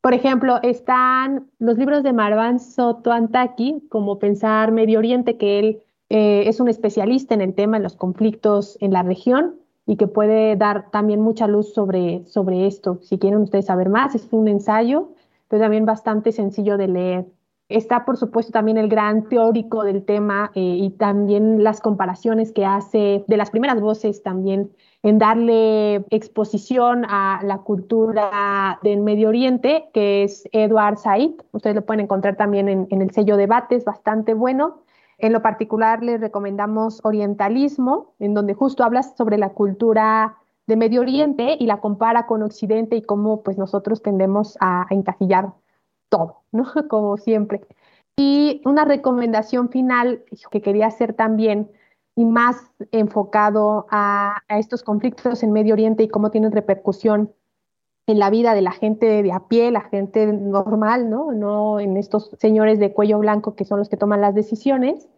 [0.00, 5.82] Por ejemplo, están los libros de Marwan Soto Antaki, como Pensar Medio Oriente, que él
[6.08, 10.06] eh, es un especialista en el tema, en los conflictos en la región y que
[10.06, 12.98] puede dar también mucha luz sobre, sobre esto.
[13.02, 15.10] Si quieren ustedes saber más, es un ensayo,
[15.48, 17.26] pero también bastante sencillo de leer.
[17.70, 22.66] Está, por supuesto, también el gran teórico del tema eh, y también las comparaciones que
[22.66, 24.72] hace de las primeras voces también
[25.04, 31.30] en darle exposición a la cultura del Medio Oriente, que es Edward Said.
[31.52, 34.82] Ustedes lo pueden encontrar también en, el sello Debates, bastante bueno.
[35.18, 41.02] En lo particular les recomendamos Orientalismo, en donde justo hablas sobre la cultura de Medio
[41.02, 45.52] Oriente y la compara con Occidente y cómo pues nosotros tendemos a, a encasillar
[46.10, 46.66] todo, ¿no?
[46.88, 47.62] Como siempre.
[48.16, 51.70] Y una recomendación final que quería hacer también
[52.14, 52.56] y más
[52.92, 57.32] enfocado a, estos conflictos en Medio Oriente y cómo tienen repercusión
[58.06, 61.32] en la vida de la gente de a pie, la gente normal, ¿no?
[61.32, 65.08] No en estos señores de cuello blanco que son los que toman las decisiones,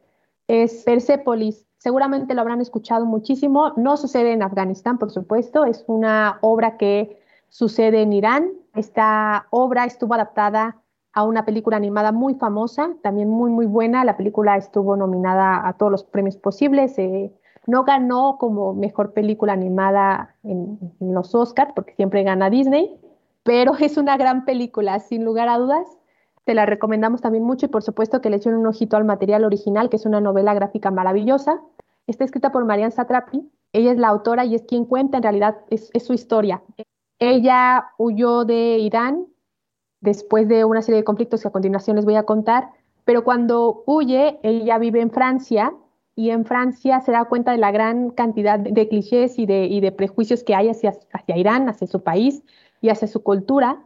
[0.47, 1.67] es Persepolis.
[1.79, 3.73] Seguramente lo habrán escuchado muchísimo.
[3.77, 5.65] No sucede en Afganistán, por supuesto.
[5.65, 8.53] Es una obra que sucede en Irán.
[8.75, 10.82] Esta obra estuvo adaptada
[11.13, 14.05] a una película animada muy famosa, también muy, muy buena.
[14.05, 16.99] La película estuvo nominada a todos los premios posibles.
[16.99, 17.33] Eh,
[17.67, 22.99] no ganó como mejor película animada en, los Oscars, porque siempre gana Disney,
[23.43, 25.87] pero es una gran película, sin lugar a dudas.
[26.45, 29.45] Te la recomendamos también mucho y por supuesto que le echen un ojito al material
[29.45, 31.61] original, que es una novela gráfica maravillosa.
[32.07, 33.49] Está escrita por Marianne Satrapi.
[33.73, 36.63] Ella es la autora y es quien cuenta en realidad, es su historia.
[37.21, 39.27] Ella huyó de Irán
[40.03, 42.69] después de una serie de conflictos que a continuación les voy a contar,
[43.05, 45.73] pero cuando huye, ella vive en Francia
[46.15, 50.45] y en Francia se da cuenta de la gran cantidad de, clichés y de, prejuicios
[50.45, 50.93] que hay hacia,
[51.35, 52.43] Irán, hacia su país
[52.81, 53.83] y hacia su cultura.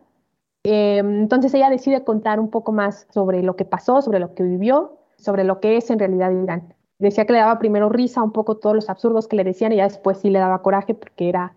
[0.64, 4.42] Em, entonces ella decide contar un poco más sobre lo que pasó, sobre lo que
[4.42, 6.74] vivió, sobre lo que es en realidad Irán.
[6.98, 9.76] decía que le daba primero risa un poco todos los absurdos que le decían y
[9.76, 11.54] ya después sí le daba coraje porque era,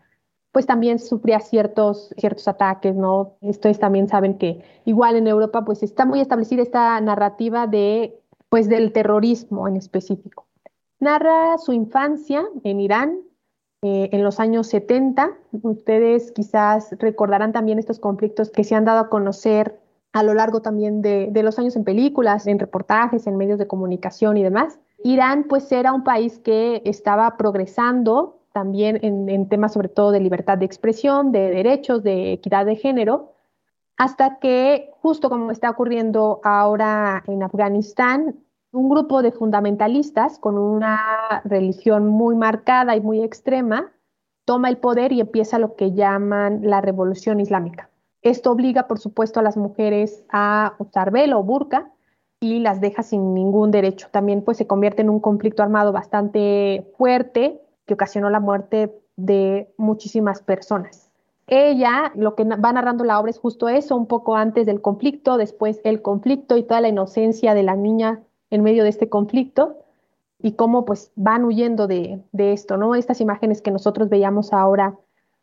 [0.52, 3.38] pues también sufría ciertos, ciertos ataques, ¿no?
[3.42, 8.68] Ustedes también saben que igual en Europa pues está muy establecida esta narrativa de, pues
[8.68, 10.48] del terrorismo en específico.
[11.00, 13.20] Narra su infancia en Irán
[13.82, 15.32] eh, en los años 70.
[15.62, 19.80] Ustedes quizás recordarán también estos conflictos que se han dado a conocer
[20.12, 23.68] a lo largo también de, de los años en películas, en reportajes, en medios de
[23.68, 24.80] comunicación y demás.
[25.04, 30.58] Irán pues era un país que estaba progresando también en, temas sobre todo de libertad
[30.58, 33.34] de expresión, de derechos, de equidad de género,
[33.98, 38.36] hasta que justo como está ocurriendo ahora en Afganistán,
[38.72, 43.92] un grupo de fundamentalistas con una religión muy marcada y muy extrema
[44.46, 47.90] toma el poder y empieza lo que llaman la revolución islámica.
[48.22, 51.92] Esto obliga, por supuesto, a las mujeres a usar velo o burka,
[52.40, 54.08] y las deja sin ningún derecho.
[54.12, 59.74] También pues se convierte en un conflicto armado bastante fuerte que ocasionó la muerte de
[59.76, 61.10] muchísimas personas.
[61.48, 65.38] Ella, lo que va narrando la obra es justo eso, un poco antes del conflicto,
[65.38, 68.22] después el conflicto y toda la inocencia de la niña
[68.52, 69.78] en medio de este conflicto
[70.40, 72.94] y cómo pues van huyendo de, de esto, ¿no?
[72.94, 74.96] Estas imágenes que nosotros veíamos ahora,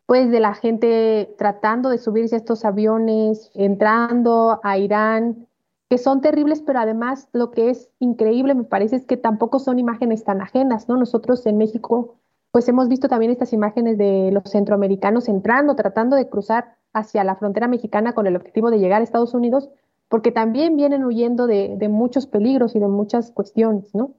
[0.05, 5.47] pues de la gente tratando de subirse a estos aviones, entrando a Irán,
[5.89, 9.79] que son terribles, pero además lo que es increíble me parece es que tampoco son
[9.79, 10.95] imágenes tan ajenas, ¿no?
[10.95, 12.15] Nosotros en México
[12.51, 17.35] pues hemos visto también estas imágenes de los centroamericanos entrando, tratando de cruzar hacia la
[17.35, 19.69] frontera mexicana con el objetivo de llegar a Estados Unidos,
[20.09, 24.13] porque también vienen huyendo de, de muchos peligros y de muchas cuestiones, ¿no?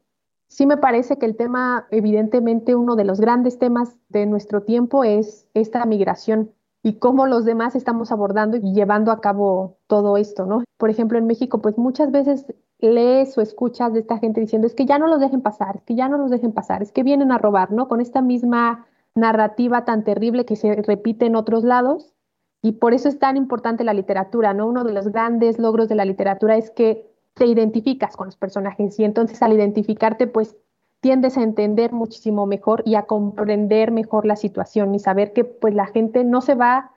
[0.49, 5.05] Sí me parece que el tema, evidentemente uno de los grandes temas de nuestro tiempo
[5.05, 10.47] es esta migración y cómo los demás estamos abordando y llevando a cabo todo esto,
[10.47, 10.65] ¿no?
[10.79, 12.47] Por ejemplo, en México, pues muchas veces
[12.81, 15.83] lees o escuchas de esta gente diciendo, es que ya no los dejen pasar, es
[15.83, 17.89] que ya no los dejen pasar, es que vienen a robar, ¿no?
[17.89, 22.15] Con esta misma narrativa tan terrible que se repite en otros lados.
[22.63, 24.67] Y por eso es tan importante la literatura, ¿no?
[24.67, 28.99] Uno de los grandes logros de la literatura es que te identificas con los personajes
[28.99, 30.57] y entonces al identificarte, pues
[31.01, 35.75] tiendes a entender muchísimo mejor y a comprender mejor la situación y saber que pues
[35.75, 36.91] la gente no se va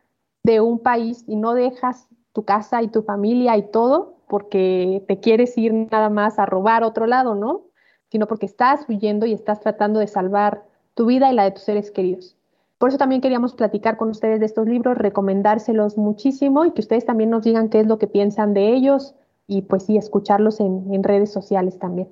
[0.44, 5.20] de un país y no dejas tu casa y tu familia y todo porque te
[5.20, 7.64] quieres ir nada más a robar otro lado, ¿no?
[8.10, 10.64] Sino porque estás huyendo y estás tratando de salvar
[10.94, 12.38] tu vida y la de tus seres queridos.
[12.78, 17.06] Por eso también queríamos platicar con ustedes de estos libros, recomendárselos muchísimo y que ustedes
[17.06, 19.14] también nos digan qué es lo que piensan de ellos
[19.48, 22.08] y pues sí, escucharlos en, en redes sociales también.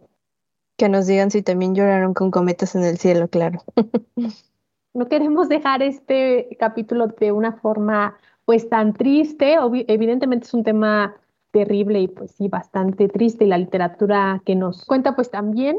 [0.78, 3.62] Que nos digan si también lloraron con cometas en el cielo, claro.
[4.94, 8.18] no queremos dejar este capítulo de una forma
[8.50, 9.58] pues tan triste.
[9.88, 11.16] evidentemente es un tema
[11.52, 15.78] terrible y pues sí, bastante triste y la literatura que nos cuenta pues también,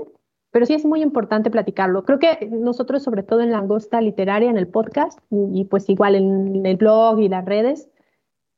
[0.53, 2.05] pero sí es muy importante platicarlo.
[2.05, 6.15] Creo que nosotros, sobre todo en la Angosta Literaria, en el podcast y, pues igual
[6.15, 7.91] en, el blog y las redes,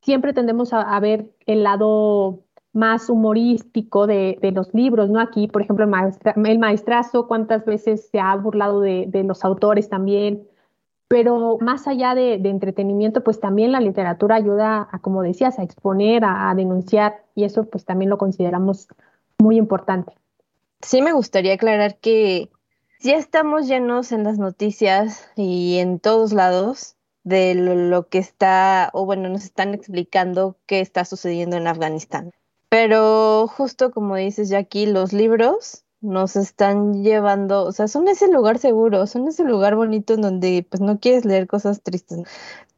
[0.03, 2.43] siempre tendemos a ver el lado
[2.75, 5.21] más humorístico de, los libros, ¿no?
[5.21, 10.47] Aquí, por ejemplo, el, el maestrazo, cuántas veces se ha burlado de, los autores también,
[11.13, 16.25] pero más allá de, entretenimiento, pues también la literatura ayuda a, como decías, a exponer,
[16.25, 18.89] a, denunciar, y eso pues también lo consideramos
[19.37, 20.15] muy importante.
[20.81, 22.49] Sí, me gustaría aclarar que
[23.01, 29.05] ya estamos llenos en las noticias y en todos lados de lo, que está, o
[29.05, 32.33] bueno, nos están explicando qué está sucediendo en Afganistán.
[32.71, 38.59] Pero justo como dices, Jackie, los libros nos están llevando, o sea, son ese lugar
[38.59, 42.21] seguro, son ese lugar bonito en donde pues no quieres leer cosas tristes.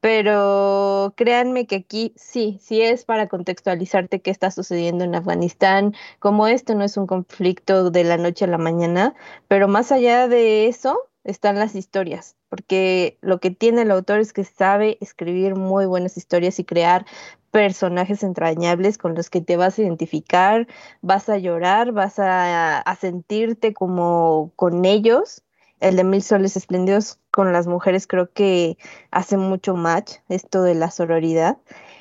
[0.00, 6.46] Pero créanme que aquí sí, sí es para contextualizarte qué está sucediendo en Afganistán, como
[6.46, 9.14] esto no es un conflicto de la noche a la mañana,
[9.48, 14.32] pero más allá de eso están las historias, porque lo que tiene el autor es
[14.32, 17.04] que sabe escribir muy buenas historias y crear
[17.50, 20.68] personajes entrañables con los que te vas a identificar,
[21.02, 25.42] vas a llorar, vas a, sentirte como con ellos.
[25.80, 28.78] El de Mil Soles Espléndidos con las mujeres creo que
[29.10, 31.58] hace mucho match esto de la sororidad.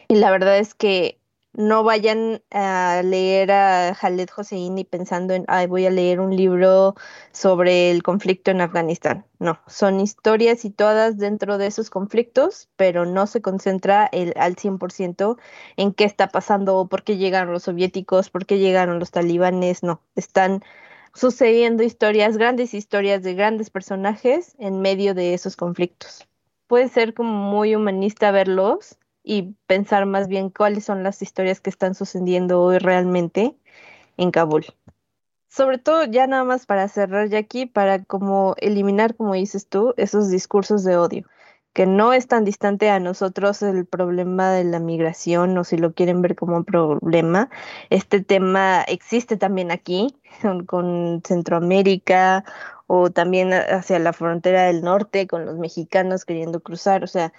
[0.07, 1.17] Y la verdad es que
[1.53, 6.95] no vayan a leer a Khaled Hosseini pensando en, ay, voy a leer un libro
[7.31, 9.25] sobre el conflicto en Afganistán.
[9.39, 14.55] No, son historias y todas dentro de esos conflictos, pero no se concentra el, al
[14.55, 15.37] 100%
[15.77, 20.01] en qué está pasando, por qué llegaron los soviéticos, por qué llegaron los talibanes, no,
[20.15, 20.63] están
[21.13, 26.27] sucediendo historias, grandes historias de grandes personajes en medio de esos conflictos.
[26.65, 31.69] Puede ser como muy humanista verlos, y pensar más bien cuáles son las historias que
[31.69, 33.55] están sucediendo hoy realmente
[34.17, 34.65] en Kabul.
[35.49, 39.93] sobre todo ya nada más para cerrar ya aquí, para como eliminar, como dices tú,
[39.97, 41.27] esos discursos de odio,
[41.73, 45.93] que no es tan distante a nosotros el problema de la migración o si lo
[45.93, 47.49] quieren ver como un problema.
[47.89, 50.15] Este tema existe también aquí
[50.67, 52.43] con Centroamérica
[52.87, 57.33] o también hacia la frontera del norte con los mexicanos queriendo cruzar, o sea,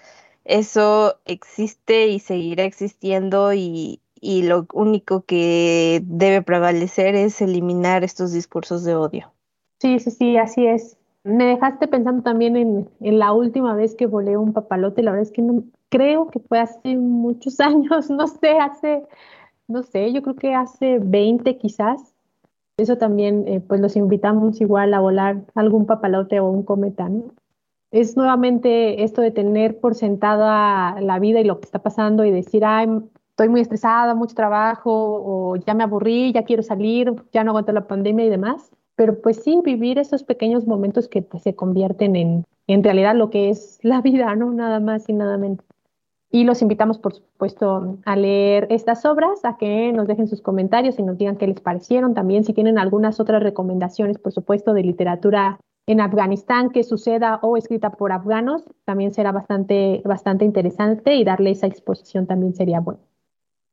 [0.44, 8.32] eso existe y seguirá existiendo y, y lo único que debe prevalecer es eliminar estos
[8.32, 9.32] discursos de odio.
[9.80, 10.96] Sí, sí, sí, así es.
[11.24, 15.26] Me dejaste pensando también en, en la última vez que volé un papalote, la verdad
[15.26, 15.64] es que no,
[15.94, 19.04] creo que fue hace muchos años, no sé, hace,
[19.68, 22.14] no sé, yo creo que hace 20 quizás.
[22.76, 27.32] Eso también, eh, pues los invitamos igual a volar algún papalote o un cometa, ¿no?
[27.94, 32.32] Es nuevamente esto de tener por sentada la vida y lo que está pasando y
[32.32, 32.88] decir, ay,
[33.30, 37.70] estoy muy estresada, mucho trabajo, o ya me aburrí, ya quiero salir, ya no aguanto
[37.70, 38.72] la pandemia y demás.
[38.96, 43.30] Pero pues sí, vivir esos pequeños momentos que pues, se convierten en, en realidad lo
[43.30, 44.52] que es la vida, ¿no?
[44.52, 45.64] Nada más y nada menos.
[46.32, 50.98] Y los invitamos, por supuesto, a leer estas obras, a que nos dejen sus comentarios
[50.98, 52.12] y nos digan qué les parecieron.
[52.14, 57.56] También si tienen algunas otras recomendaciones, por supuesto, de literatura en Afganistán que suceda o
[57.56, 63.00] escrita por afganos, también será bastante, bastante interesante y darle esa exposición también sería bueno.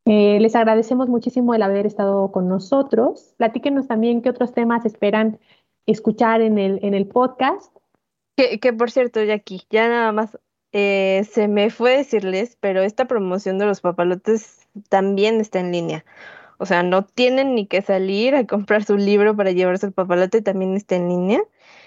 [0.05, 3.33] Eh, les agradecemos muchísimo el haber estado con nosotros.
[3.37, 5.39] Platíquenos también qué otros temas esperan
[5.85, 7.75] escuchar en el, en el podcast.
[8.35, 10.37] Que, por cierto, Jackie, ya nada más
[10.71, 16.05] eh, se me fue decirles, pero esta promoción de los papalotes también está en línea.
[16.57, 20.41] O sea, no tienen ni que salir a comprar su libro para llevarse el papalote,
[20.41, 21.41] también está en línea.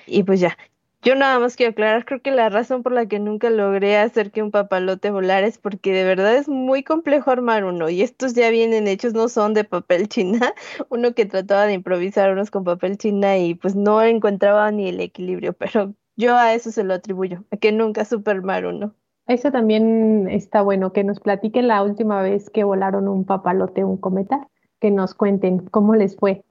[0.06, 0.56] Y pues ya,
[1.04, 4.30] yo nada más quiero aclarar, creo que la razón por la que nunca logré hacer
[4.30, 8.32] que un papalote volara es porque de verdad es muy complejo armar uno y estos
[8.32, 10.54] ya vienen hechos, no son de papel china,
[10.88, 14.98] uno que trataba de improvisar unos con papel china y pues no encontraba ni el
[15.00, 18.94] equilibrio, pero yo a eso se lo atribuyo, a que nunca supe armar uno.
[19.26, 23.98] Eso también está bueno, que nos platiquen la última vez que volaron un papalote, un
[23.98, 24.48] cometa,
[24.80, 26.44] que nos cuenten cómo les fue.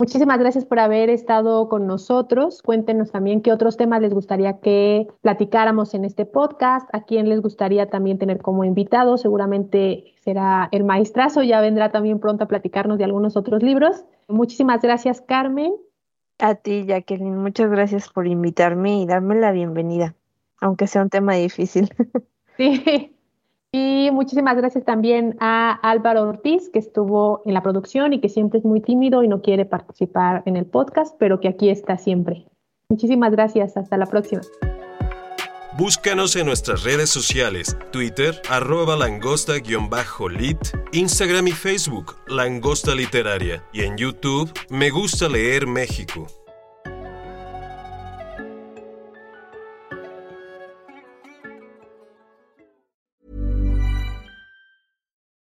[0.00, 2.62] Muchísimas gracias por haber estado con nosotros.
[2.62, 7.42] Cuéntenos también qué otros temas les gustaría que platicáramos en este podcast, a quién les
[7.42, 9.18] gustaría también tener como invitado.
[9.18, 14.06] Seguramente será el maestrazo, ya vendrá también pronto a platicarnos de algunos otros libros.
[14.26, 15.74] Muchísimas gracias, Carmen.
[16.38, 20.14] A ti, Jacqueline, muchas gracias por invitarme y darme la bienvenida,
[20.62, 21.90] aunque sea un tema difícil.
[22.56, 23.14] Sí,
[23.72, 28.58] y muchísimas gracias también a Álvaro Ortiz, que estuvo en la producción y que siempre
[28.58, 32.46] es muy tímido y no quiere participar en el podcast, pero que aquí está siempre.
[32.88, 33.76] Muchísimas gracias.
[33.76, 34.42] Hasta la próxima.
[35.78, 40.58] Búscanos en nuestras redes sociales, Twitter, arroba langosta-lit,
[40.92, 46.26] Instagram y Facebook, Langosta Literaria, y en YouTube, Me Gusta Leer México.